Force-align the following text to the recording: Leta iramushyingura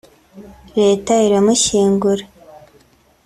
Leta 0.79 1.13
iramushyingura 1.27 2.23